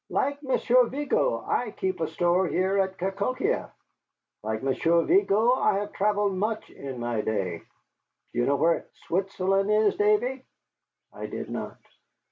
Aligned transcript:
Like 0.09 0.41
Monsieur 0.41 0.85
Vigo 0.87 1.45
I 1.47 1.69
keep 1.69 1.99
a 1.99 2.07
store 2.07 2.47
here 2.47 2.79
at 2.79 2.97
Cahokia. 2.97 3.69
Like 4.41 4.63
Monsieur 4.63 5.03
Vigo, 5.05 5.51
I 5.53 5.75
have 5.75 5.93
travelled 5.93 6.33
much 6.33 6.71
in 6.71 6.99
my 6.99 7.21
day. 7.21 7.59
Do 8.33 8.39
you 8.39 8.47
know 8.47 8.55
where 8.55 8.87
Switzerland 9.05 9.69
is, 9.69 9.95
Davy?" 9.97 10.43
I 11.13 11.27
did 11.27 11.51
not. 11.51 11.77